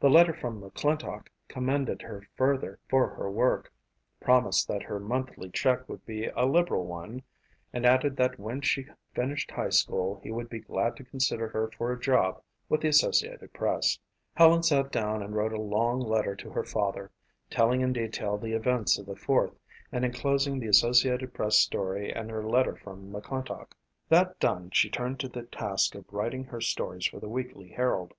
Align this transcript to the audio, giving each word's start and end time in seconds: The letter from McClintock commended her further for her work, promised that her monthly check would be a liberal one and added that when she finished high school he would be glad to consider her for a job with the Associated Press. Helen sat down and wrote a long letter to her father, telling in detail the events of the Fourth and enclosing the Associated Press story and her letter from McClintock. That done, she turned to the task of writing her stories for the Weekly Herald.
The 0.00 0.08
letter 0.08 0.32
from 0.32 0.62
McClintock 0.62 1.26
commended 1.46 2.00
her 2.00 2.26
further 2.36 2.78
for 2.88 3.06
her 3.16 3.30
work, 3.30 3.70
promised 4.18 4.66
that 4.68 4.84
her 4.84 4.98
monthly 4.98 5.50
check 5.50 5.86
would 5.90 6.06
be 6.06 6.24
a 6.28 6.46
liberal 6.46 6.86
one 6.86 7.20
and 7.70 7.84
added 7.84 8.16
that 8.16 8.38
when 8.40 8.62
she 8.62 8.86
finished 9.14 9.50
high 9.50 9.68
school 9.68 10.20
he 10.22 10.30
would 10.32 10.48
be 10.48 10.60
glad 10.60 10.96
to 10.96 11.04
consider 11.04 11.48
her 11.48 11.70
for 11.76 11.92
a 11.92 12.00
job 12.00 12.40
with 12.70 12.80
the 12.80 12.88
Associated 12.88 13.52
Press. 13.52 13.98
Helen 14.34 14.62
sat 14.62 14.90
down 14.90 15.22
and 15.22 15.36
wrote 15.36 15.52
a 15.52 15.60
long 15.60 16.00
letter 16.00 16.34
to 16.36 16.48
her 16.48 16.64
father, 16.64 17.10
telling 17.50 17.82
in 17.82 17.92
detail 17.92 18.38
the 18.38 18.52
events 18.54 18.98
of 18.98 19.04
the 19.04 19.16
Fourth 19.16 19.54
and 19.92 20.02
enclosing 20.02 20.58
the 20.60 20.68
Associated 20.68 21.34
Press 21.34 21.58
story 21.58 22.10
and 22.10 22.30
her 22.30 22.42
letter 22.48 22.74
from 22.74 23.12
McClintock. 23.12 23.72
That 24.08 24.40
done, 24.40 24.70
she 24.70 24.88
turned 24.88 25.20
to 25.20 25.28
the 25.28 25.42
task 25.42 25.94
of 25.94 26.10
writing 26.10 26.44
her 26.44 26.62
stories 26.62 27.04
for 27.06 27.20
the 27.20 27.28
Weekly 27.28 27.68
Herald. 27.68 28.14